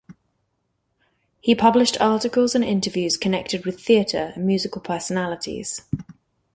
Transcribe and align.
He 1.41 1.53
published 1.53 2.01
articles 2.01 2.55
and 2.55 2.63
interviews 2.63 3.17
connected 3.17 3.65
with 3.67 3.79
theatre 3.79 4.31
and 4.35 4.47
musical 4.47 4.81
personalities. 4.81 5.81